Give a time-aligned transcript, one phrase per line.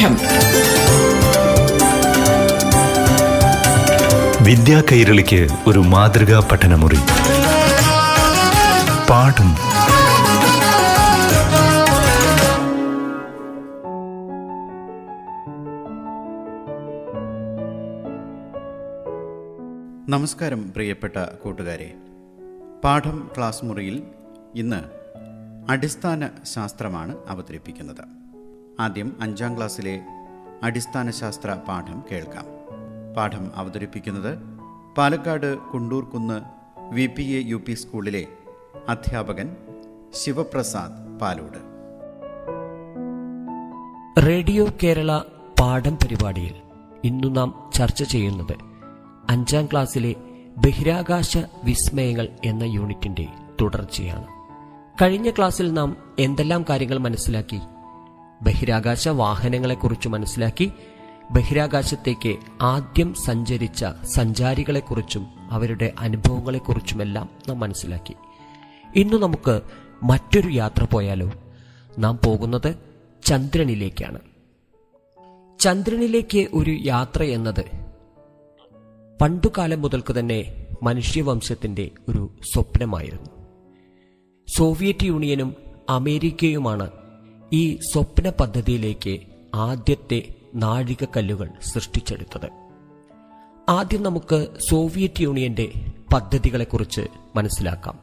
[0.00, 0.16] പാഠം
[4.44, 6.96] വിദ്യാ കൈരളിക്ക് ഒരു മാതൃകാ പഠനമുറി.
[9.10, 9.50] പാഠം.
[20.10, 21.94] നമസ്കാരം പ്രിയപ്പെട്ട കൂട്ടുകാരെ.
[22.84, 24.02] പാഠം ക്ലാസ് മുറിയിൽ
[24.56, 24.80] ഇന്ന്
[25.70, 28.19] അടിസ്ഥാന ശാസ്ത്രമാണ് അവതരിപ്പിക്കുന്നത്.
[28.80, 30.00] ആദ്യം അഞ്ചാം ക്ലാസ്സിലെ
[30.62, 32.44] അടിസ്ഥാന ശാസ്ത്ര പാഠം കേൾക്കാം.
[33.16, 34.38] പാഠം അവതരിപ്പിക്കുന്നത്
[34.98, 36.40] Palakkad Kundurkunnu
[36.94, 38.26] V P A U P സ്കൂളിലെ
[38.88, 39.56] അധ്യാപകൻ
[40.14, 41.60] ശിവപ്രസാദ് പാലോട്.
[44.26, 45.18] റേഡിയോ കേരള
[45.60, 46.54] പാഠം പരിപാടിയിൽ
[47.04, 48.56] ഇന്നു നാം ചർച്ച ചെയ്യുന്നത്
[49.30, 50.14] അഞ്ചാം ക്ലാസ്സിലെ
[50.56, 53.26] ബഹിരാകാശ വിസ്മയങ്ങൾ എന്ന യൂണിറ്റിന്റെ
[53.60, 54.26] തുടർച്ചയാണ്.
[55.02, 57.60] കഴിഞ്ഞ ക്ലാസ്സിൽ നാം എന്തെല്ലാം കാര്യങ്ങൾ മനസ്സിലാക്കി
[58.42, 60.72] ബഹിരാകാശ വാഹനങ്ങളെക്കുറിച്ച് മനസ്സിലാക്കി
[61.30, 68.14] ബഹിരാകാശത്തേക്ക് ആദ്യം സഞ്ചരിച്ച സഞ്ചാരികളെക്കുറിച്ചും അവരുടെ അനുഭവങ്ങളെക്കുറിച്ചുമെല്ലാം നാം മനസ്സിലാക്കി.
[68.96, 69.60] ഇന്ന് നമുക്ക്
[70.02, 71.30] മറ്റൊരു യാത്ര പോയാലോ?
[71.98, 72.74] നാം പോകുന്നത്
[73.24, 74.20] ചന്ദ്രനിലേക്കാണ്.
[75.58, 77.64] ചന്ദ്രനിലേക്ക് ഒരു യാത്ര എന്നത്
[79.20, 83.30] പണ്ടുകാലം മുതൽക്ക് തന്നെ മനുഷ്യവംശത്തിന്റെ ഒരു സ്വപ്നമായിരുന്നു.
[84.56, 85.54] സോവിയറ്റ് യൂണിയനും
[85.88, 86.90] അമേരിക്കയുമാണ്
[87.52, 89.20] ഈ സ്വപ്ന പദ്ധതിയിലേക്ക്
[89.54, 92.48] ആദ്യത്തെ നാഴികക്കല്ലുകൾ സൃഷ്ടിച്ചെടുത്തത്.
[93.68, 95.72] ആദ്യം നമുക്ക് സോവിയറ്റ് യൂണിയന്റെ
[96.12, 97.00] പദ്ധതികളെക്കുറിച്ച്
[97.36, 97.98] മനസ്സിലാക്കാം.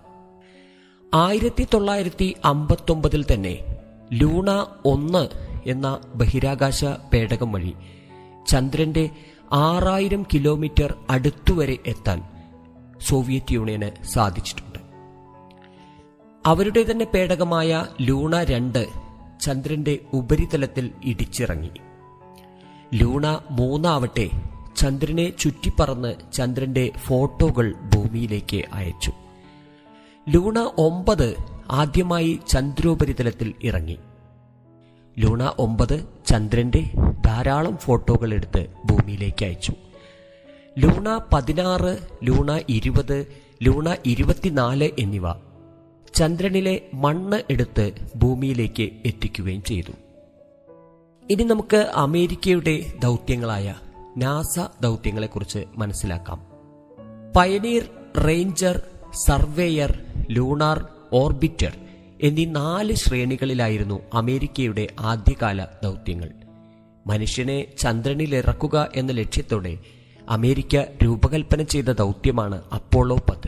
[1.13, 3.59] ആയിരത്തി തൊള്ളായിരത്തി അമ്പത്തൊമ്പതിൽ തന്നെ
[4.13, 4.51] ലൂണ
[4.85, 5.27] ഒന്ന്
[5.69, 7.73] എന്ന ബഹിരാകാശ പേടകം വഴി
[8.47, 9.09] ചന്ദ്രന്റെ
[9.53, 12.23] ആറായിരം കിലോമീറ്റർ അടുത്തുവരെ എത്താൻ
[13.01, 14.79] സോവിയറ്റ് യൂണിയന് സാധിച്ചിട്ടുണ്ട്.
[16.45, 19.06] അവരുടെ തന്നെ പേടകമായ ലൂണ രണ്ട്
[19.39, 21.69] ചന്ദ്രന്റെ ഉപരിതലത്തിൽ ഇടിച്ചിറങ്ങി.
[22.93, 24.29] ലൂണ മൂന്നാവട്ടെ
[24.75, 29.11] ചന്ദ്രനെ ചുറ്റിപ്പറന്ന് ചന്ദ്രന്റെ ഫോട്ടോകൾ ഭൂമിയിലേക്ക് അയച്ചു.
[30.29, 31.35] ലൂണ ഒമ്പത്
[31.71, 33.97] ആദ്യമായി ചന്ദ്രോപരിതലത്തിൽ ഇറങ്ങി.
[35.19, 36.91] ലൂണ ഒമ്പത് ചന്ദ്രന്റെ
[37.25, 39.73] ധാരാളം ഫോട്ടോകൾ എടുത്ത് ഭൂമിയിലേക്ക് അയച്ചു.
[40.77, 43.27] ലൂണ പതിനാറ് ലൂണ ഇരുപത്
[43.63, 45.23] ലൂണ ഇരുപത്തിനാല് എന്നിവ
[46.17, 49.91] ചന്ദ്രനിലെ മണ്ണ് എടുത്ത് ഭൂമിയിലേക്ക് എത്തിക്കുകയും ചെയ്തു.
[51.29, 53.75] ഇനി നമുക്ക് അമേരിക്കയുടെ ദൗത്യങ്ങളായ
[54.17, 56.39] നാസ ദൗത്യങ്ങളെക്കുറിച്ച് മനസ്സിലാക്കാം.
[57.35, 57.89] Pioneer
[58.27, 58.81] Ranger
[59.25, 59.99] Surveyor
[60.31, 61.77] Lunar Orbiter
[62.21, 66.29] എന്നീ നാല് ശ്രേണികളിലായിരുന്നു അമേരിക്കയുടെ ആദ്യകാല ദൗത്യങ്ങൾ.
[67.07, 69.77] മനുഷ്യനെ ചന്ദ്രനിലിറക്കുക എന്ന ലക്ഷ്യത്തോടെ
[70.29, 73.46] അമേരിക്ക രൂപകൽപ്പന ചെയ്ത ദൗത്യമാണ് അപ്പോളോ പദ്ധതി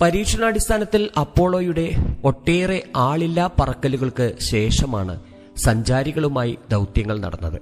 [0.00, 5.20] പരീക്ഷണാടിസ്ഥാനത്തിൽ അപ്പോളോയുടെ ഒട്ടേറെ ആളില്ലാ പറക്കലുകൾക്ക് ശേഷമാണ്
[5.56, 7.60] സഞ്ചാരികളുമായി ദൗത്യങ്ങൾ നടന്നത്.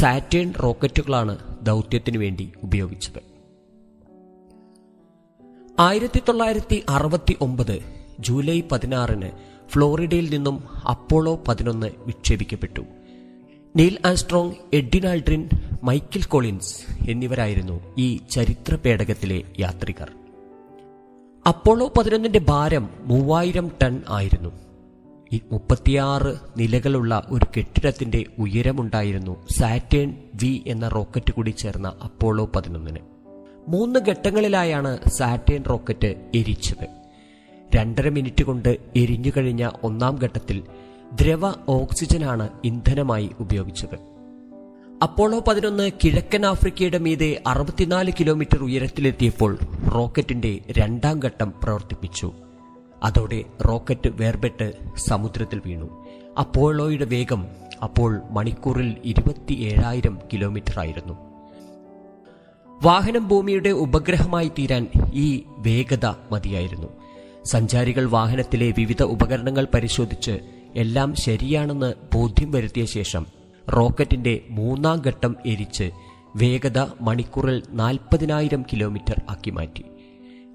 [0.00, 3.22] സാറ്റേൺ റോക്കറ്റുകളാണ് ദൗത്യത്തിനു വേണ്ടി ഉപയോഗിച്ചത്.
[5.78, 7.80] ആയിരത്തി തൊള്ളായിരത്തി അറുപത്തി ഒമ്പത്
[8.20, 9.30] ജൂലൈ പതിനാറിന്
[9.68, 12.80] ഫ്ലോറിഡയിൽ നിന്നും അപ്പോളോ പതിനൊന്ന് വിക്ഷേപിക്കപ്പെട്ടു.
[13.76, 15.48] Neil Armstrong Edwin Aldrin
[15.82, 16.74] Michael Collins
[17.10, 20.10] എന്നിവരായിരുന്നു ഈ ചരിത്ര പേടകത്തിലെ യാത്രികർ.
[21.46, 24.50] അപ്പോളോ പതിനൊന്നിന്റെ ഭാരം മൂവായിരം ടൺ ആയിരുന്നു.
[25.32, 32.98] ഈ മുപ്പത്തിയാറ് നിലകളുള്ള ഒരു കെട്ടിടത്തിന്റെ ഉയരമുണ്ടായിരുന്നു സാറ്റേൺ വി എന്ന റോക്കറ്റ് കൂടി ചേർന്ന അപ്പോളോ പതിനൊന്നിന്.
[33.68, 36.86] മൂന്ന് ഘട്ടങ്ങളിലായാണ് സാറ്റേൺ റോക്കറ്റ് എരിച്ചത്.
[37.76, 40.62] രണ്ടര മിനിറ്റ് കൊണ്ട് എരിഞ്ഞു കഴിഞ്ഞ ഒന്നാം ഘട്ടത്തിൽ
[41.12, 44.17] ദ്രവ ഓക്സിജനാണ് ഇന്ധനമായി ഉപയോഗിച്ചത്.
[45.02, 49.58] അപ്പോളോ പതിനൊന്ന് കിഴക്കൻ ആഫ്രിക്കയുടെ മീതെ അറുപത്തിനാല് കിലോമീറ്റർ ഉയരത്തിലെത്തിയപ്പോൾ
[49.94, 52.32] റോക്കറ്റിന്റെ രണ്ടാം ഘട്ടം പ്രവർത്തിപ്പിച്ചു.
[53.02, 56.06] അതോടെ റോക്കറ്റ് വേർപെട്ട് സമുദ്രത്തിൽ വീണു.
[56.38, 57.46] അപ്പോളോയുടെ വേഗം
[57.82, 61.18] അപ്പോൾ മണിക്കൂറിൽ ഇരുപത്തി ഏഴായിരം കിലോമീറ്റർ ആയിരുന്നു.
[62.82, 66.88] വാഹനം ഭൂമിയുടെ ഉപഗ്രഹമായി തീരാൻ ഈ വേഗത മതിയായിരുന്നു.
[67.44, 70.38] സഞ്ചാരികൾ വാഹനത്തിലെ വിവിധ ഉപകരണങ്ങൾ പരിശോധിച്ച്
[70.76, 73.37] എല്ലാം ശരിയാണെന്ന് ബോധ്യം വരുത്തിയ ശേഷം
[73.68, 75.90] റോക്കറ്റിന്റെ മൂന്നാം ഘട്ടം എരിച്ച്
[76.36, 79.84] വേഗത മണിക്കൂറിൽ നാൽപ്പതിനായിരം കിലോമീറ്റർ ആക്കി മാറ്റി.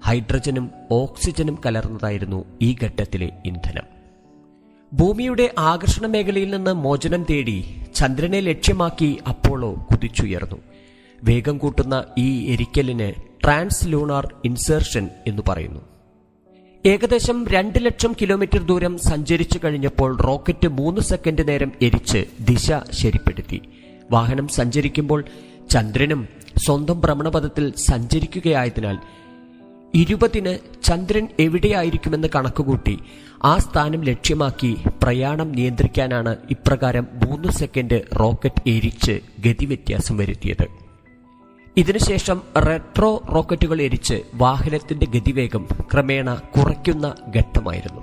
[0.04, 3.84] ഹൈഡ്രജനും ഓക്സിജനും കലർന്നതായിരുന്നു ഈ ഘട്ടത്തിലെ ഇന്ധനം.
[4.92, 10.56] ഭൂമിയുടെ ആകർഷണ മേഖലയിൽ നിന്ന് മോചനം തേടി ചന്ദ്രനെ ലക്ഷ്യമാക്കി അപ്പോളോ കുതിച്ചുയർന്നു.
[11.24, 13.12] വേഗം കൂട്ടുന്ന ഈ എരിക്കലിന്
[13.44, 15.93] ട്രാൻസ് ലൂണാർ ഇൻസേർഷൻ എന്ന് പറയുന്നു.
[16.86, 23.60] ഏകദേശം രണ്ട് ലക്ഷം കിലോമീറ്റർ ദൂരം സഞ്ചരിച്ചു കഴിഞ്ഞപ്പോൾ റോക്കറ്റ് മൂന്ന് സെക്കൻഡ് നേരം എരിച്ച് ദിശ ശരിപ്പെടുത്തി.
[24.10, 25.24] വാഹനം സഞ്ചരിക്കുമ്പോൾ
[25.70, 26.28] ചന്ദ്രനും
[26.66, 28.98] സ്വന്തം ഭ്രമണപഥത്തിൽ സഞ്ചരിക്കുകയായതിനാൽ
[29.94, 32.98] ഇരുപതിന് ചന്ദ്രൻ എവിടെയായിരിക്കുമെന്ന് കണക്കുകൂട്ടി
[33.44, 40.83] ആ സ്ഥാനം ലക്ഷ്യമാക്കി പ്രയാണം നിയന്ത്രിക്കാനാണ് ഇപ്രകാരം മൂന്ന് സെക്കൻഡ് റോക്കറ്റ് എരിച്ച് ഗതിവ്യത്യാസം വരുത്തിയത്.
[41.76, 48.00] ഇതിനുശേഷം റെട്രോ റോക്കറ്റുകൾ എരിച്ച് വാഹനത്തിന്റെ ഗതിവേഗം ക്രമേണ കുറയ്ക്കുന്ന ഘട്ടമായിരുന്നു.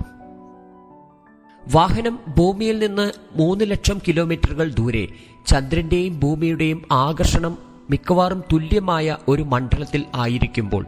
[1.68, 5.08] വാഹനം ഭൂമിയിൽ നിന്ന് മൂന്ന് ലക്ഷം കിലോമീറ്ററുകൾ ദൂരെ
[5.46, 7.58] ചന്ദ്രന്റെയും ഭൂമിയുടെയും ആകർഷണം
[7.90, 10.86] മിക്കവാറും തുല്യമായ ഒരു മണ്ഡലത്തിൽ ആയിരിക്കുമ്പോൾ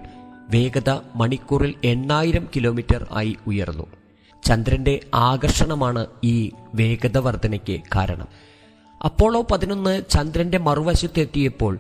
[0.50, 3.86] വേഗത മണിക്കൂറിൽ എണ്ണായിരം കിലോമീറ്റർ ആയി ഉയർന്നു.
[4.44, 8.28] ചന്ദ്രന്റെ ആകർഷണമാണ് ഈ വേഗത വർധനയ്ക്ക് കാരണം.
[9.04, 11.78] അപ്പോളോ പതിനൊന്ന് ചന്ദ്രന്റെ മറുവശത്തെത്തിയപ്പോൾ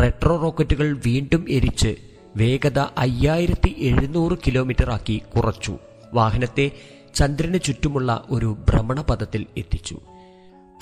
[0.00, 1.96] റെട്രോ റോക്കറ്റുകൾ വീണ്ടും എരിച്ച്
[2.36, 5.78] വേഗത അയ്യായിരത്തി എഴുന്നൂറ് കിലോമീറ്റർ ആക്കി കുറച്ചു.
[6.14, 6.70] വാഹനത്തെ
[7.14, 10.00] ചന്ദ്രന് ചുറ്റുമുള്ള ഒരു ഭ്രമണപഥത്തിൽ എത്തിച്ചു.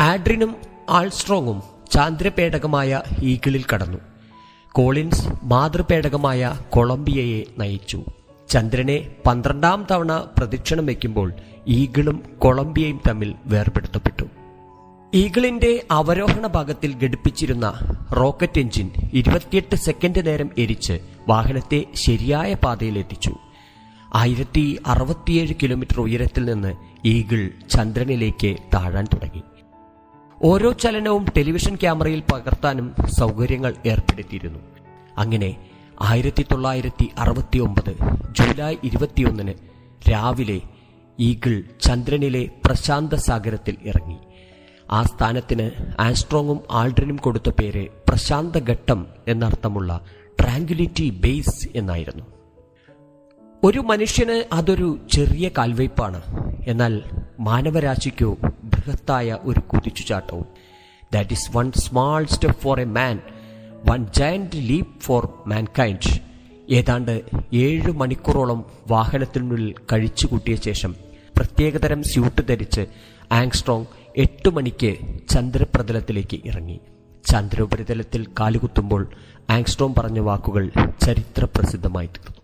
[0.00, 0.56] ആഡ്രിനും
[0.90, 3.98] ആൾസ്ട്രോങ്ങും ചാന്ദ്രപേടകമായ ഈഗിളിൽ കടന്നു.
[4.72, 8.04] കോളിൻസ് മാതൃപേടകമായ കൊളംബിയയെ നയിച്ചു.
[8.48, 11.32] ചന്ദ്രനെ പന്ത്രണ്ടാം തവണ പ്രദക്ഷിണം വയ്ക്കുമ്പോൾ
[11.68, 14.21] ഈഗിളും കൊളംബിയയും തമ്മിൽ വേർപെടുത്തപ്പെട്ടു.
[15.14, 17.66] ഈഗിളിന്റെ അവരോഹണ ഭാഗത്തിൽ ഘടിപ്പിച്ചിരുന്ന
[18.12, 23.32] റോക്കറ്റ് എഞ്ചിൻ ഇരുപത്തിയെട്ട് സെക്കൻഡ് നേരം എരിച്ച് വാഹനത്തെ ശരിയായ പാതയിലെത്തിച്ചു
[24.14, 26.72] ആയിരത്തി അറുപത്തിയേഴ് കിലോമീറ്റർ ഉയരത്തിൽ നിന്ന്
[27.04, 29.42] ഈഗിൾ ചന്ദ്രനിലേക്ക് താഴാൻ തുടങ്ങി.
[30.42, 34.58] ഓരോ ചലനവും ടെലിവിഷൻ ക്യാമറയിൽ പകർത്താനും സൗകര്യങ്ങൾ ഏർപ്പെടുത്തിയിരുന്നു.
[35.18, 35.56] അങ്ങനെ
[36.00, 37.94] ആയിരത്തി തൊള്ളായിരത്തി അറുപത്തി ഒമ്പത്
[38.32, 39.54] ജൂലൈ ഇരുപത്തിയൊന്നിന്
[40.10, 40.60] രാവിലെ
[41.18, 44.18] ഈഗിൾ ചന്ദ്രനിലെ പ്രശാന്ത സാഗരത്തിൽ ഇറങ്ങി.
[44.92, 45.66] ആ സ്ഥാനത്തിന്
[46.00, 50.00] ആസ്ട്രോങ്ങും ആൾഡ്രിനും കൊടുത്ത പേര് പ്രശാന്ത ഘട്ടം എന്നർത്ഥമുള്ള
[50.40, 52.24] ട്രാങ്കുലിറ്റി ബേസ് എന്നായിരുന്നു.
[53.64, 56.20] ഒരു മനുഷ്യന് അതൊരു ചെറിയ കാൽവയ്പാണ്
[56.66, 57.02] എന്നാൽ
[57.40, 58.30] മാനവരാശിക്കോ
[58.64, 60.46] ബൃഹത്തായ ഒരു കുതിച്ചുചാട്ടവും.
[61.12, 63.16] That is one small step for a man
[63.90, 66.12] one giant leap for mankind
[66.70, 67.14] ഏതാണ്ട്
[67.52, 68.60] ഏഴ് മണിക്കൂറോളം
[68.90, 70.92] വാഹനത്തിനുള്ളിൽ കഴിച്ചു കൂട്ടിയ ശേഷം
[71.36, 72.82] പ്രത്യേകതരം സ്യൂട്ട് ധരിച്ച്
[73.32, 73.86] ആങ്സ്ട്രോങ്
[74.16, 74.96] എട്ട് മണിക്ക്
[75.28, 76.80] ചന്ദ്രപ്രതലത്തിലേക്ക് ഇറങ്ങി.
[77.24, 79.08] ചന്ദ്രോപരിതലത്തിൽ കാലുകുത്തുമ്പോൾ
[79.50, 80.70] ആങ്സ്ട്രോം പറഞ്ഞ വാക്കുകൾ
[81.02, 82.42] ചരിത്രപ്രസിദ്ധമായി തീർന്നു.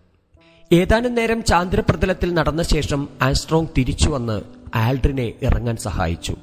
[0.71, 4.41] ഏതാനും നേരം ചാന്ദ്രപ്രതലത്തിൽ നടന്ന ശേഷം ആൻസ്ട്രോങ് തിരിച്ചു വന്ന്
[4.75, 6.35] ആൽഡ്രിനെ ഇറങ്ങാൻ സഹായിച്ചു.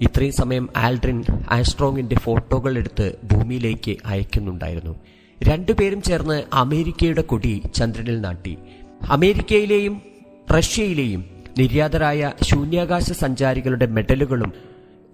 [0.00, 4.96] ഇത്രയും സമയം ആൽഡ്രിൻ ആസ്ട്രോങ്ങിന്റെ ഫോട്ടോകൾ എടുത്ത് ഭൂമിയിലേക്ക് അയക്കുന്നുണ്ടായിരുന്നു.
[5.42, 8.58] രണ്ടുപേരും ചേർന്ന് അമേരിക്കയുടെ കൊടി ചന്ദ്രനിൽ നാട്ടി.
[9.08, 10.02] അമേരിക്കയിലെയും
[10.50, 14.52] റഷ്യയിലെയും നിര്യാതരായ ശൂന്യാകാശ സഞ്ചാരികളുടെ മെഡലുകളും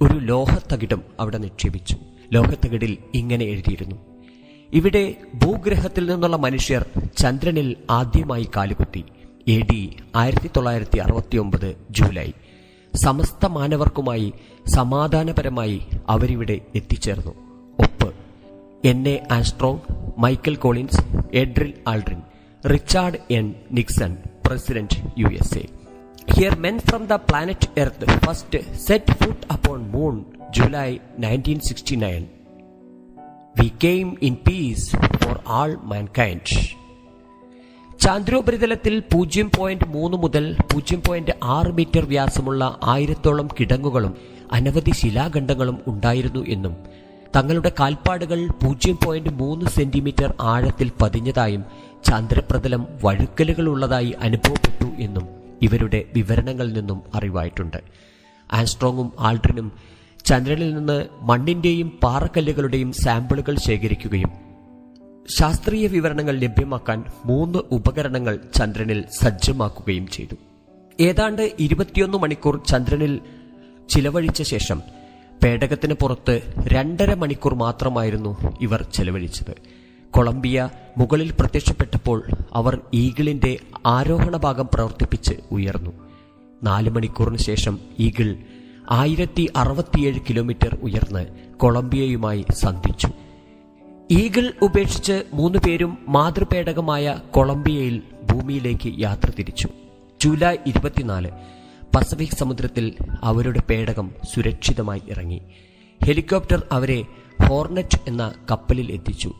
[0.02, 1.96] ഒരു ലോഹത്തകിടും അവിടെ നിക്ഷേപിച്ചു.
[2.32, 3.96] ലോഹത്തകിടിൽ ഇങ്ങനെ എഴുതിയിരുന്നു.
[4.73, 6.85] ഇവിടെ ഭൂഗ്രഹത്തിൽ നിന്നുള്ള മനുഷ്യർ
[7.17, 9.05] ചന്ദ്രനിൽ ആദ്യമായി കാലുകുത്തി.
[9.49, 12.31] എ ഡി ആയിരത്തി തൊള്ളായിരത്തി അറുപത്തി ഒമ്പത് ജൂലൈ.
[12.94, 14.32] സമസ്ത മാനവർക്കുമായി
[14.67, 17.32] സമാധാനപരമായി അവരിവിടെ എത്തിച്ചേർന്നു.
[17.79, 18.14] ഒപ്പ്.
[18.85, 19.79] എന്നെ Armstrong
[20.19, 21.00] Michael Collins
[21.35, 22.23] Edwin Aldrin
[22.73, 25.84] Richard N Nixon president U S A.
[26.29, 32.23] Here men from the planet earth first set foot upon moon July nineteen sixty nine
[33.56, 33.69] we
[34.47, 36.62] peace for all mankind
[38.00, 44.17] ചാന്ദ്രോപരിതലത്തിൽ പൂജ്യം point മൂന്ന് മുതൽ പൂജ്യം point ആറ് metre വ്യാസമുള്ള ആയിരത്തോളം കിടങ്ങുകളും
[44.53, 46.75] അനവധി ശിലാഖണ്ഡങ്ങളും ഉണ്ടായിരുന്നു എന്നും
[47.37, 51.62] തങ്ങളുടെ കാൽപ്പാടുകൾ പൂജ്യം പോയിന്റ് മൂന്ന് സെന്റിമീറ്റർ ആഴത്തിൽ പതിഞ്ഞതായും
[52.05, 57.81] ചന്ദ്രപ്രതലം വഴുക്കലുകളുള്ളതായി അനുഭവപ്പെട്ടു എന്നും ഇവരുടെ വിവരണങ്ങളിൽ നിന്നും അറിവായിട്ടുണ്ട്.
[58.53, 59.69] ആൻസ്ട്രോങ്ങും ആൾട്രിനും
[60.25, 64.33] ചന്ദ്രനിൽ നിന്ന് മണ്ണിന്റെയും പാറക്കല്ലുകളുടെയും സാമ്പിളുകൾ ശേഖരിക്കുകയും
[65.39, 70.37] ശാസ്ത്രീയ വിവരണങ്ങൾ ലഭ്യമാക്കാൻ മൂന്ന് ഉപകരണങ്ങൾ ചന്ദ്രനിൽ സജ്ജമാക്കുകയും ചെയ്തു.
[71.01, 73.21] ഏതാണ്ട് ഇരുപത്തിയൊന്ന് മണിക്കൂർ ചന്ദ്രനിൽ
[73.89, 74.79] ചിലവഴിച്ച ശേഷം
[75.44, 76.35] പേടകത്തിന് പുറത്ത്
[76.67, 79.55] രണ്ടര മണിക്കൂർ മാത്രമായിരുന്നു ഇവർ ചെലവഴിച്ചത്.
[80.15, 80.69] കൊളംബിയ
[80.99, 85.91] മുകളിൽ പ്രത്യക്ഷപ്പെട്ടപ്പോൾ അവർ ഈഗിളിന്റെ ആരോഹണ ഭാഗം പ്രവർത്തിപ്പിച്ച് ഉയർന്നു.
[86.63, 88.37] നാല് മണിക്കൂറിന് ശേഷം ഈഗിൾ
[88.91, 93.09] ആയിരത്തി അറുപത്തിയേഴ് കിലോമീറ്റർ ഉയർന്ന് കൊളംബിയയുമായി സന്ധിച്ചു.
[94.11, 98.03] ഈഗിൾ ഉപേക്ഷിച്ച് മൂന്ന് പേരും മാതൃപേടകമായ കൊളംബിയയിൽ
[98.33, 99.69] ഭൂമിയിലേക്ക് യാത്ര തിരിച്ചു.
[100.23, 101.31] ജൂലൈ ഇരുപത്തിനാല്
[101.97, 105.43] പസഫിക് സമുദ്രത്തിൽ അവരുടെ പേടകം സുരക്ഷിതമായി ഇറങ്ങി.
[106.05, 107.05] ഹെലികോപ്റ്റർ അവരെ
[107.49, 109.33] ഹോർണറ്റ് എന്ന കപ്പലിൽ എത്തിച്ചു.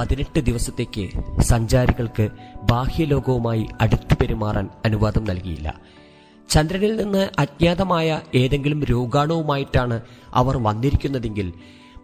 [0.00, 1.10] പതിനെട്ട് ദിവസത്തേക്ക്
[1.42, 2.28] സഞ്ചാരികൾക്ക്
[2.62, 5.80] ബാഹ്യലോകവുമായി അടുത്തു പെരുമാറാൻ അനുവാദം നൽകിയില്ല.
[6.48, 10.00] ചന്ദ്രനിൽ നിന്ന് അജ്ഞാതമായ ഏതെങ്കിലും രോഗാണുവുമായിട്ടാണ്
[10.34, 11.52] അവർ വന്നിരിക്കുന്നതെങ്കിൽ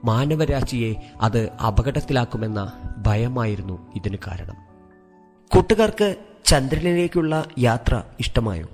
[0.05, 4.55] മാനവരാശിയെ അത് അപകടത്തിലാക്കുമെന്ന ഭയമായിരുന്നു ഇതിന് കാരണം.
[5.49, 8.67] കൂട്ടുകാർക്ക് ചന്ദ്രനിലേക്കുള്ള യാത്ര ഇഷ്ടമായോ?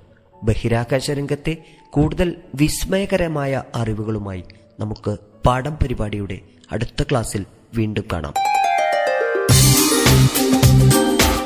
[0.43, 1.57] ബഹിരാകാശ രംഗത്തെ
[1.89, 4.43] കൂടുതൽ വിസ്മയകരമായ അറിവുകളുമായി
[4.79, 6.39] നമുക്ക് പാഠം പരിപാടിയുടെ
[6.71, 8.52] അടുത്ത ക്ലാസ്സിൽ വീണ്ടും കാണാം.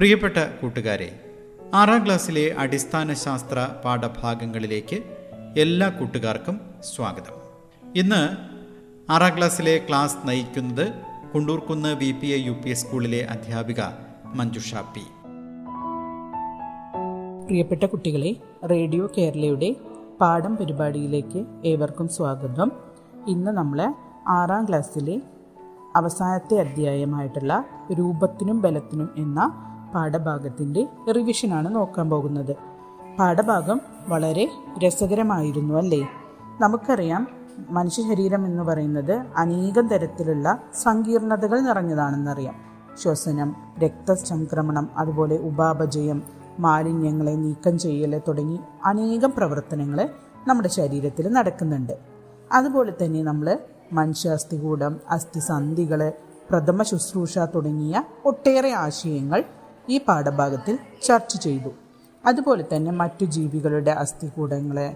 [0.00, 1.20] പ്രിയപ്പെട്ട കൂട്ടുകാരെ
[1.74, 5.02] ആറാം ക്ലാസ്സിലെ അടിസ്ഥാന ശാസ്ത്ര പാഠഭാഗങ്ങളിലേക്ക്
[5.56, 6.60] എല്ലാ കൂട്ടുകാർക്കും
[6.94, 7.34] സ്വാഗതം.
[7.96, 8.36] ഇന്ന്
[9.12, 10.92] ആറാം ക്ലാസ്സിലെ ക്ലാസ് നയിക്കുന്നത്
[11.34, 13.80] Kundurkunnu V P A U P S സ്കൂളിലെ അധ്യാപിക
[14.34, 15.00] മഞ്ജുഷ പി.
[17.46, 18.36] പ്രിയപ്പെട്ട കുട്ടികളെ
[18.70, 19.76] റേഡിയോ കേരളയുടെ
[20.20, 22.72] പാഠം പരിപാടിയിലേക്ക് ഏവർക്കും സ്വാഗതം.
[23.28, 23.94] ഇന്ന് നമ്മൾ
[24.28, 25.22] ആറാം ക്ലാസ്സിലെ
[25.96, 27.64] അവസാനത്തെ അധ്യായമായിട്ടുള്ള
[27.98, 32.56] രൂപത്തിനും ബലത്തിനും എന്ന പാഠഭാഗത്തിന്റെ റിവിഷനാണ് നോക്കാൻ പോകുന്നത്.
[33.18, 34.48] പാഠഭാഗം വളരെ
[34.86, 36.08] രസകരമായിരുന്നു അല്ലേ
[36.60, 37.28] നമുക്കറിയാം
[37.70, 42.54] മനുഷ്യ ശരീരം എന്ന് പറയുന്നത് അനേകം തരത്തിലുള്ള സങ്കീർണതകൾ നിറഞ്ഞതാണെന്നറിയാം.
[43.02, 46.22] ശ്വസനം രക്തസംക്രമണം അതുപോലെ ഉപാപചയം
[46.58, 50.08] മാലിന്യങ്ങളെ നീക്കം ചെയ്യൽ തുടങ്ങി അനേകം പ്രവർത്തനങ്ങൾ
[50.48, 51.92] നമ്മുടെ ശരീരത്തിൽ നടക്കുന്നുണ്ട്.
[52.52, 53.58] അതുപോലെ തന്നെ നമ്മൾ
[53.92, 56.12] മനുഷ്യാസ്ഥികൂടം അസ്ഥിസന്ധികൾ
[56.50, 59.44] പ്രഥമ ശുശ്രൂഷ തുടങ്ങിയ ഒട്ടേറെ ആശയങ്ങൾ
[59.90, 60.74] ഈ പാഠഭാഗത്തിൽ
[61.06, 61.70] ചർച്ച ചെയ്തു.
[62.26, 64.88] അതുപോലെ തന്നെ മറ്റു ജീവികളുടെ അസ്ഥികൂടങ്ങളെ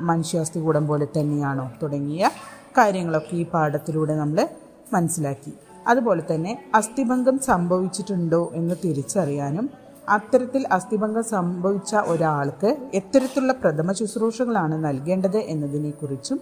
[0.00, 2.30] മനുഷ്യാസ്ഥികൂടം പോലെ തന്നെയാണോ തുടങ്ങിയ
[2.78, 4.48] കാര്യങ്ങളൊക്കെ ഈ പാഠത്തിലൂടെ നമ്മൾ
[4.92, 5.52] മനസ്സിലാക്കി.
[5.88, 9.66] അതുപോലെ തന്നെ അസ്ഥിഭംഗം സംഭവിച്ചിട്ടുണ്ടോ എന്ന് തിരിച്ചറിയാനും
[10.08, 16.38] അത്തരത്തിൽ അസ്ഥിഭംഗം സംഭവിച്ച ഒരാൾക്ക് എത്തരത്തിലുള്ള പ്രഥമ ശുശ്രൂഷകളാണ് നൽകേണ്ടത് എന്നതിനെക്കുറിച്ചും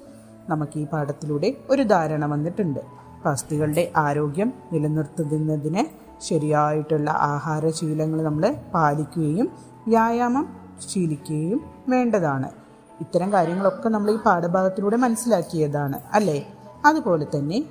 [0.49, 2.81] നമുക്ക് ഈ പാഠത്തിലൂടെ ഒരു ധാരണ വന്നിട്ടുണ്ട്.
[3.27, 5.83] അസ്ഥികളുടെ ആരോഗ്യം നിലനിർത്തുന്നതിന്
[6.21, 9.51] ശരിയായിട്ടുള്ള ആഹാരശീലങ്ങൾ നമ്മൾ പാലിക്കുകയും
[9.89, 10.57] വ്യായാമം
[10.89, 12.49] ശീലിക്കുകയും വേണ്ടതാണ്.
[13.01, 16.49] ഇത്തരം കാര്യങ്ങളൊക്കെ നമ്മൾ ഈ പാഠഭാഗത്തിലൂടെ മനസ്സിലാക്കിയതാണ് അല്ലേ?
[16.85, 17.65] അതുപോലെ തന്നെ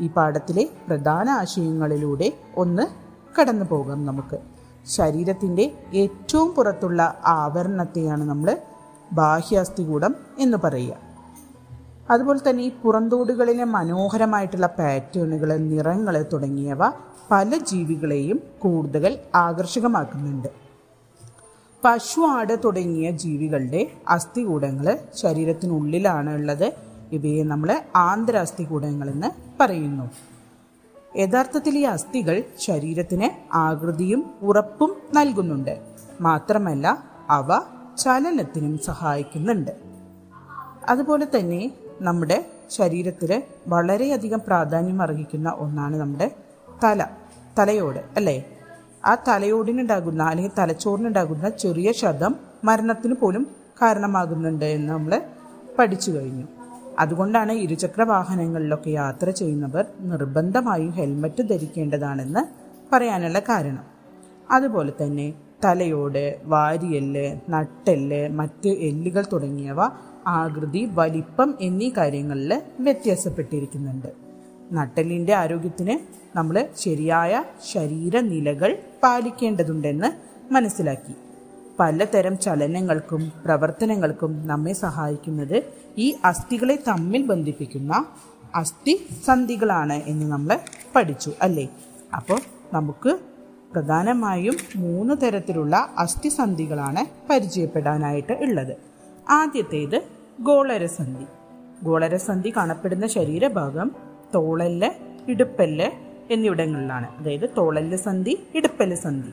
[0.00, 2.82] ഈ പാഠത്തിലെ പ്രധാന ആശയങ്ങളിലൂടെ ഒന്ന്
[3.40, 4.38] കടന്നു പോകാം നമുക്ക്.
[4.86, 8.56] ശരീരത്തിന്റെ ഏറ്റവും പുറത്തുള്ള ആവരണത്തെയാണ് നമ്മൾ
[9.12, 11.11] ബാഹ്യാസ്ഥികൂടം എന്ന് പറയുക.
[12.12, 16.82] അതുപോലെ തന്നെ ഈ പുറന്തോടുകളിലെ മനോഹരമായിട്ടുള്ള പാറ്റേണുകൾ നിറങ്ങൾ തുടങ്ങിയവ
[17.30, 20.48] പല ജീവികളെയും കൂടുതൽ ആകർഷകമാക്കുന്നുണ്ട്.
[21.84, 26.68] പശു ആട് തുടങ്ങിയ ജീവികളുടെ അസ്ഥികൂടങ്ങൾ ശരീരത്തിനുള്ളിലാണ് ഉള്ളത്.
[27.12, 30.06] ഇവയെ നമ്മൾ ആന്തരാസ്ഥികൂടങ്ങൾ എന്ന് പറയുന്നു.
[31.16, 35.74] യഥാർത്ഥത്തിൽ ഈ അസ്ഥികൾ ശരീരത്തിന് ആകൃതിയും ഉറപ്പും നൽകുന്നുണ്ട്.
[36.20, 36.86] മാത്രമല്ല
[37.30, 37.48] അവ
[37.98, 39.72] ചലനത്തിനും സഹായിക്കുന്നുണ്ട്.
[40.88, 41.62] അതുപോലെ തന്നെ
[42.00, 46.30] നമ്മുടെ ശരീരത്തിൽ വളരെയധികം പ്രാധാന്യം അർഹിക്കുന്ന ഒന്നാണ് നമ്മുടെ
[46.84, 47.06] തല.
[47.58, 48.44] തലയോട് അല്ലേ?
[49.04, 53.46] ആ തലയോടിനുണ്ടാകുന്ന അല്ലെങ്കിൽ തലച്ചോറിനുണ്ടാകുന്ന ചെറിയ ശതം മരണത്തിന് പോലും
[53.82, 55.22] കാരണമാകുന്നുണ്ട് എന്ന് നമ്മൾ
[55.78, 56.46] പഠിച്ചു കഴിഞ്ഞു.
[56.98, 62.40] അതുകൊണ്ടാണ് ഇരുചക്ര വാഹനങ്ങളിലൊക്കെ യാത്ര ചെയ്യുന്നവർ നിർബന്ധമായും ഹെൽമറ്റ് ധരിക്കേണ്ടതാണെന്ന്
[62.94, 63.84] പറയാനുള്ള കാരണം.
[64.50, 65.32] അതുപോലെ തന്നെ
[65.64, 69.76] തലയോട് വാരിയെല്ല് നട്ടെല്ല് മറ്റ് എല്ലുകൾ തുടങ്ങിയവ
[70.26, 74.06] ആകൃതി വലിപ്പം എന്നീ കാര്യങ്ങളിൽ വ്യത്യാസപ്പെട്ടിരിക്കുന്നുണ്ട്.
[74.72, 81.14] നട്ടലിന്റെ ആരോഗ്യത്തിന് നമ്മൾ ശരിയായ ശരീരനിലകൾ പാലിക്കേണ്ടതുണ്ടെന്ന് മനസ്സിലാക്കി.
[81.80, 85.62] പലതരം ചലനങ്ങൾക്കും പ്രവർത്തനങ്ങൾക്കും നമ്മെ സഹായിക്കുന്നത്
[85.98, 88.04] ഈ അസ്ഥികളെ തമ്മിൽ ബന്ധിപ്പിക്കുന്ന
[88.54, 90.58] അസ്ഥി സന്ധികളാണ് എന്ന് നമ്മൾ
[90.94, 91.68] പഠിച്ചു അല്ലേ?
[92.16, 92.40] അപ്പോൾ
[92.72, 93.18] നമുക്ക്
[93.72, 98.76] പ്രധാനമായും മൂന്ന് തരത്തിലുള്ള അസ്ഥിസന്ധികളാണ് പരിചയപ്പെടാനായിട്ട് ഉള്ളത്.
[99.30, 100.02] ആദ്യത്തേത്
[100.40, 101.24] ഗോളരസന്ധി.
[101.84, 103.90] ഗോളരസന്ധി കാണപ്പെടുന്ന ശരീരഭാഗം
[104.34, 104.90] തോളല്ല്
[105.28, 105.90] ഇടുപ്പല്ല്
[106.30, 107.18] എന്നിവിടങ്ങളിലാണ്.
[107.18, 109.32] അതായത് തോളല്ല് സന്ധി ഇടുപ്പല്ല് സന്ധി.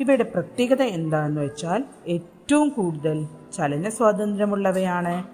[0.00, 5.24] ഇവയുടെ പ്രത്യേകത എന്താണെന്ന് വെച്ചാൽ ഏറ്റവും കൂടുതൽ ചലന സ്വാതന്ത്ര്യമുള്ളവയാണ്.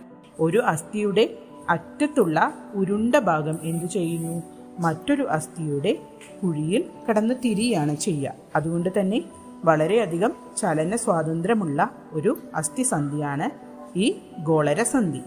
[0.41, 1.39] ഒരു അസ്ഥിയുടെ
[1.71, 4.43] അറ്റത്തുള്ള ഉരുണ്ട ഭാഗം എന്തു ചെയ്യുന്നു?
[4.79, 5.99] മറ്റൊരു അസ്ഥിയുടെ
[6.43, 8.33] കുഴിയിൽ കടന്ന് തിരിയാണ് ചെയ്യുക.
[8.57, 9.25] അതുകൊണ്ട് തന്നെ
[9.65, 15.23] വളരെയധികം ചലന സ്വാതന്ത്ര്യമുള്ള ഒരു അസ്ഥിസന്ധിയാണ് ഈ ഗോളരസന്ധി.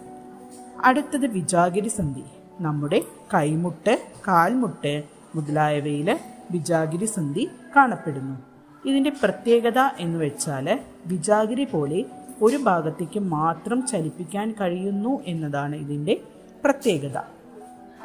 [0.84, 2.24] അടുത്തത് വിജാഗിരി സന്ധി
[2.60, 3.02] നമ്മുടെ
[3.34, 5.04] കൈമുട്ട് കാൽമുട്ട്
[5.36, 6.20] മുതലായവയിൽ
[6.52, 8.38] വിജാഗിരി സന്ധി കാണപ്പെടുന്നു.
[8.86, 12.06] ഇതിന്റെ പ്രത്യേകത എന്ന് വെച്ചാൽ വിജാഗിരി പോലെ
[12.42, 16.22] ഒരു ഭാഗത്തേക്ക് മാത്രം ചലിപ്പിക്കാൻ കഴിയുന്നു എന്നതാണ് ഇതിന്റെ
[16.66, 17.18] പ്രത്യേകത.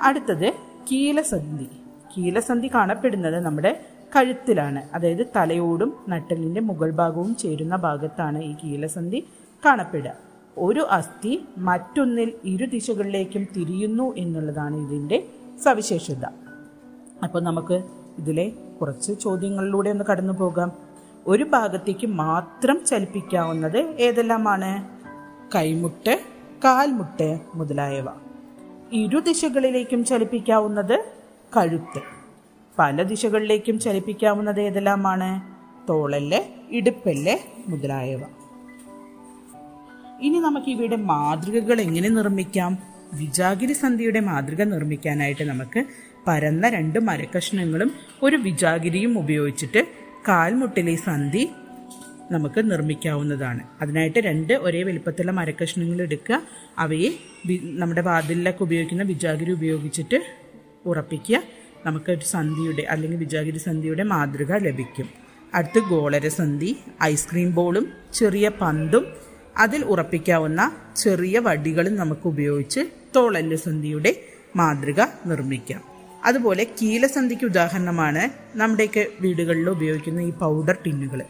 [0.01, 0.53] അടുത്തത്
[0.93, 1.71] കീലസന്ധി.
[2.17, 3.81] കീലസന്ധി കാണപ്പെടുന്നത് നമ്മുടെ
[4.17, 4.83] കഴുത്തിലാണ്.
[4.95, 9.29] അതായത് തലയോടും നട്ടലിന്റെ മുകൾ ഭാഗവും ചേരുന്ന ഭാഗത്താണ് ഈ കീലസന്ധി
[9.67, 10.30] കാണപ്പെടുക.
[10.61, 15.27] ഒരു അസ്ഥി മറ്റൊന്നിൽ ഇരു ദിശകളിലേക്കും തിരിയുന്നു എന്നുള്ളതാണ് ഇതിന്റെ
[15.63, 16.25] സവിശേഷത.
[17.23, 17.83] അപ്പോൾ നമുക്ക്
[18.19, 20.73] ഇതിലെ കുറച്ച് ചോദ്യങ്ങളിലൂടെ ഒന്ന് കടന്നു പോകാം.
[21.27, 24.89] ഒരു ഭാഗത്തേക്ക് മാത്രം ചലിപ്പിക്കാവുന്നത് ഏതെല്ലാമാണ്?
[25.55, 26.21] കൈമുട്ട്
[26.65, 28.07] കാൽമുട്ട് മുതലായവ.
[28.93, 31.05] ഇരു ദിശകളിലേക്കും ചലിപ്പിക്കാവുന്നത്
[31.57, 32.01] കഴുത്ത്.
[32.79, 35.41] പല ദിശകളിലേക്കും ചലിപ്പിക്കാവുന്നത് ഏതെല്ലാമാണ്?
[35.89, 37.39] തോളൽ ഇടുപ്പൽ
[37.69, 38.21] മുതലായവ.
[40.23, 42.79] ഇനി നമുക്ക് ഇവയുടെ മാതൃകകൾ എങ്ങനെ നിർമ്മിക്കാം?
[43.13, 45.85] വിജാഗിരി സന്ധിയുടെ മാതൃക നിർമ്മിക്കാനായിട്ട് നമുക്ക്
[46.27, 49.87] പരന്ന രണ്ട് മരക്കഷ്ണങ്ങളും ഒരു വിജാഗിരിയും ഉപയോഗിച്ചിട്ട്
[50.29, 51.51] കാൽമുട്ടിലെ സന്ധി
[52.31, 53.61] നമുക്ക് നിർമ്മിക്കാവുന്നതാണ്.
[53.81, 56.43] അതിനായിട്ട് രണ്ട് ഒരേ വലുപ്പത്തിലുള്ള മരക്കഷ്ണങ്ങൾ എടുക്കുക.
[56.79, 57.11] അവയെ
[57.63, 60.23] നമ്മുടെ വാതിലിലൊക്കെ ഉപയോഗിക്കുന്ന വിജാഗിരി ഉപയോഗിച്ചിട്ട്
[60.87, 61.43] ഉറപ്പിക്കുക.
[61.87, 65.09] നമുക്ക് ഒരു സന്ധിയുടെ അല്ലെങ്കിൽ വിജാഗിരി സന്ധിയുടെ മാതൃക ലഭിക്കും.
[65.55, 69.07] അടുത്ത് ഗോളര സന്ധി ഐസ്ക്രീം ബോളും ചെറിയ പന്തും
[69.59, 72.81] അതിൽ ഉറപ്പിക്കാവുന്ന ചെറിയ വടികളും നമുക്ക് ഉപയോഗിച്ച്
[73.17, 74.17] തോളല്ല് സന്ധിയുടെ
[74.57, 75.83] മാതൃക നിർമ്മിക്കാം.
[76.25, 81.23] അതുപോലെ കീലസന്ധിക്ക് ഉദാഹരണമാണ് നമ്മുടെയൊക്കെ വീടുകളിൽ ഉപയോഗിക്കുന്ന ഈ പൗഡർ ടിന്നുകൾ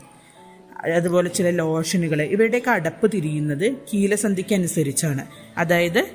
[0.95, 5.27] അതുപോലെ ചില ലോഷനുകൾ ഇവയുടെയൊക്കെ അടപ്പ് തിരിയുന്നത് കീലസന്ധിക്ക് അനുസരിച്ചാണ്
[5.59, 6.09] അതായത്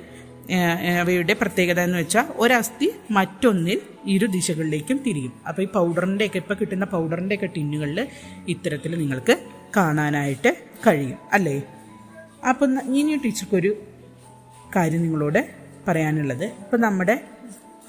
[1.00, 5.32] അവയുടെ പ്രത്യേകത എന്ന് വെച്ചാൽ ഒരസ്ഥി മറ്റൊന്നിൽ ഇരു ദിശകളിലേക്കും തിരിയും.
[5.48, 8.08] അപ്പോൾ ഈ പൗഡറിന്റെ ഒക്കെ ഇപ്പോൾ കിട്ടുന്ന പൗഡറിന്റെ ഒക്കെ ടിന്നുകളിൽ
[8.48, 9.36] ഇത്തരത്തിൽ നിങ്ങൾക്ക്
[9.76, 11.18] കാണാനായിട്ട് കഴിയും.
[11.32, 11.62] അല്ലേ?
[12.48, 13.82] അപ്പം ഇനി ടീച്ചർക്കൊരു
[14.76, 15.46] കാര്യം നിങ്ങളോട്
[15.88, 16.44] പറയാനുള്ളത്.
[16.44, 17.24] ഇപ്പം നമ്മുടെ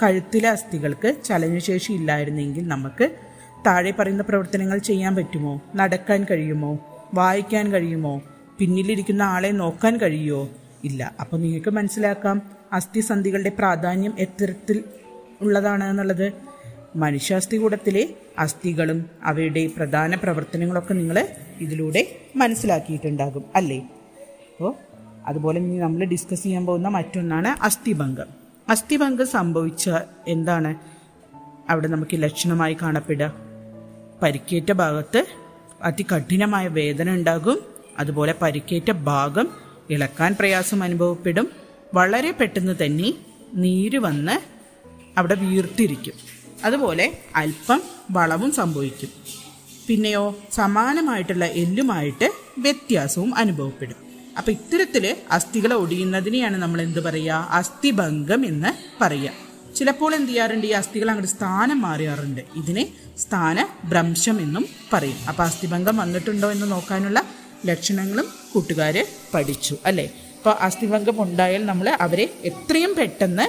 [0.03, 3.09] കഴുത്തിലെ അസ്ഥികൾക്ക് ചലനശേഷി ഇല്ലായിരുന്നെങ്കിൽ നമുക്ക്
[3.67, 5.61] താഴെ പറയുന്ന പ്രവർത്തനങ്ങൾ ചെയ്യാൻ പറ്റുമോ?
[5.75, 6.79] നടക്കാൻ കഴിയുമോ?
[7.13, 8.21] വായിക്കാൻ കഴിയുമോ?
[8.59, 10.49] പിന്നിലിരിക്കുന്ന ആളെ നോക്കാൻ കഴിയുമോ?
[10.83, 11.15] ഇല്ല.
[11.19, 12.41] അപ്പം നിങ്ങൾക്ക് മനസ്സിലാക്കാം
[12.73, 14.83] അസ്ഥിസന്ധികളുടെ പ്രാധാന്യം എത്തരത്തിൽ
[15.41, 16.33] ഉള്ളതാണ് എന്നുള്ളത്.
[16.95, 18.09] മനുഷ്യാസ്ഥികൂടത്തിലെ
[18.39, 21.27] അസ്ഥികളും അവയുടെ പ്രധാന പ്രവർത്തനങ്ങളൊക്കെ നിങ്ങൾ
[21.61, 23.43] ഇതിലൂടെ മനസ്സിലാക്കിയിട്ടുണ്ടാകും.
[23.55, 23.87] അല്ലേ?
[24.57, 24.75] അപ്പോൾ
[25.27, 28.25] അതുപോലെ ഇനി നമ്മൾ ഡിസ്കസ് ചെയ്യാൻ പോകുന്ന മറ്റൊന്നാണ് അസ്ഥിഭംഗം.
[28.69, 29.89] അസ്ഥിഭംഗം സംഭവിച്ച
[30.27, 30.75] എന്താണ്?
[31.69, 33.33] അവിടെ നമുക്ക് ലക്ഷണമായി കാണപ്പെടുക.
[34.23, 35.25] പരിക്കേറ്റ ഭാഗത്ത്
[35.83, 37.59] അതികഠിനമായ വേദന ഉണ്ടാകും.
[37.99, 39.47] അതുപോലെ പരിക്കേറ്റ ഭാഗം
[39.89, 41.49] ഇളക്കാൻ പ്രയാസം അനുഭവപ്പെടും.
[41.93, 43.13] വളരെ പെട്ടെന്ന് തന്നെ
[43.53, 44.41] നീര് വന്ന്
[45.19, 46.13] അവിടെ വീർത്തിരിക്കും.
[46.63, 49.10] അതുപോലെ അല്പം വളവും സംഭവിക്കും.
[49.88, 54.07] പിന്നെയോ സമാനമായിട്ടുള്ള എല്ലുമായിട്ട് വ്യത്യാസവും അനുഭവപ്പെടും.
[54.38, 58.71] അപ്പൊ ഇത്തരത്തിൽ അസ്ഥികൾ ഒടിയുന്നതിനെയാണ് നമ്മൾ എന്ത് പറയുക അസ്ഥിഭംഗം എന്ന്
[59.04, 60.67] പറയുക ചിലപ്പോൾ എന്ത് ചെയ്യാറുണ്ട്?
[60.67, 62.41] ഈ അസ്ഥികൾ അങ്ങോട്ട് സ്ഥാനം മാറിയാറുണ്ട്.
[62.56, 65.17] ഇതിനെ സ്ഥാന ഭ്രംശം എന്നും പറയും.
[65.30, 67.23] അപ്പൊ അസ്ഥിഭംഗം വന്നിട്ടുണ്ടോ എന്ന് നോക്കാനുള്ള
[67.65, 70.06] ലക്ഷണങ്ങളും കൂട്ടുകാര് പഠിച്ചു അല്ലേ?
[70.38, 73.47] അപ്പോൾ അസ്ഥിഭംഗം ഉണ്ടായാൽ നമ്മൾ അവരെ എത്രയും പെട്ടെന്ന്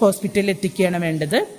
[0.00, 1.55] ഹോസ്പിറ്റലിൽ എത്തിക്കുകയാണ് വേണ്ടത്.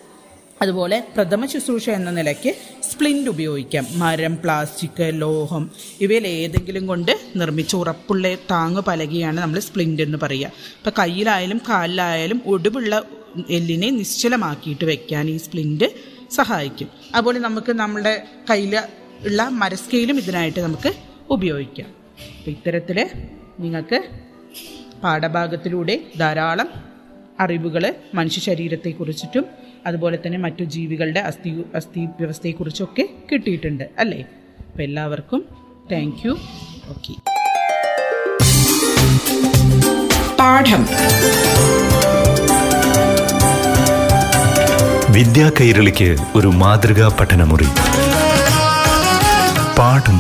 [0.62, 3.88] അതുപോലെ പ്രഥമ ശുശ്രൂഷ എന്ന നിലയ്ക്ക് സ്പ്ലിന്റ് ഉപയോഗിക്കാം.
[3.94, 10.48] മരം പ്ലാസ്റ്റിക് ലോഹം ഇവയിൽ ഏതെങ്കിലും കൊണ്ട് നിർമ്മിച്ച ഉറപ്പുള്ള താങ്ങ് പലകയാണ് നമ്മൾ സ്പ്ലിന്റ് എന്ന് പറയുക.
[10.48, 13.04] ഇപ്പം കയ്യിലായാലും കാലിലായാലും ഒടുവുള്ള
[13.50, 15.86] എല്ലിനെ നിശ്ചലമാക്കിയിട്ട് വെക്കാൻ ഈ സ്പ്ലിന്റ്
[16.32, 16.88] സഹായിക്കും.
[17.16, 18.80] അതുപോലെ നമുക്ക് നമ്മുടെ കയ്യിൽ
[19.26, 20.94] ഉള്ള മരസ്കെയിലും ഇതിനായിട്ട് നമുക്ക്
[21.30, 21.88] ഉപയോഗിക്കാം.
[22.38, 23.10] അപ്പം ഇത്തരത്തിൽ
[23.60, 24.04] നിങ്ങൾക്ക്
[25.04, 26.70] പാഠഭാഗത്തിലൂടെ ധാരാളം
[27.40, 34.22] അറിവുകൾ മനുഷ്യ ശരീരത്തെക്കുറിച്ചിട്ടും അതുപോലെ തന്നെ മറ്റു ജീവികളുടെ അസ്ഥി അസ്ഥി വ്യവസ്ഥയെക്കുറിച്ചൊക്കെ കിട്ടിയിട്ടുണ്ട് അല്ലേ?
[34.68, 35.42] അപ്പം എല്ലാവർക്കും
[35.92, 36.34] താങ്ക് യു
[36.90, 37.14] ഓക്കെ
[40.40, 40.82] പാഠം.
[45.14, 47.70] വിദ്യാ കൈരളിക്ക് ഒരു മാതൃകാ പഠനമുറി.
[49.80, 50.18] പാഠം.